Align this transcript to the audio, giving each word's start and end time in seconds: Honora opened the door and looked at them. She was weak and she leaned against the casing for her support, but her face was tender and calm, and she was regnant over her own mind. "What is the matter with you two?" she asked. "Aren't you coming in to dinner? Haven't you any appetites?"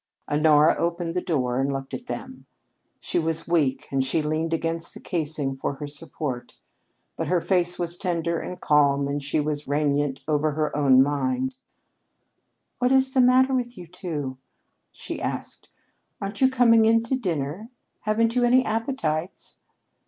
Honora 0.27 0.75
opened 0.79 1.13
the 1.13 1.21
door 1.21 1.59
and 1.61 1.71
looked 1.71 1.93
at 1.93 2.07
them. 2.07 2.47
She 2.99 3.19
was 3.19 3.47
weak 3.47 3.87
and 3.91 4.03
she 4.03 4.23
leaned 4.23 4.51
against 4.51 4.95
the 4.95 4.99
casing 4.99 5.55
for 5.57 5.73
her 5.75 5.85
support, 5.85 6.55
but 7.15 7.27
her 7.27 7.39
face 7.39 7.77
was 7.77 7.97
tender 7.99 8.39
and 8.39 8.59
calm, 8.59 9.07
and 9.07 9.21
she 9.21 9.39
was 9.39 9.67
regnant 9.67 10.21
over 10.27 10.53
her 10.53 10.75
own 10.75 11.03
mind. 11.03 11.55
"What 12.79 12.91
is 12.91 13.13
the 13.13 13.21
matter 13.21 13.53
with 13.53 13.77
you 13.77 13.85
two?" 13.85 14.37
she 14.91 15.21
asked. 15.21 15.69
"Aren't 16.19 16.41
you 16.41 16.49
coming 16.49 16.85
in 16.85 17.03
to 17.03 17.15
dinner? 17.15 17.69
Haven't 17.99 18.35
you 18.35 18.43
any 18.43 18.65
appetites?" 18.65 19.59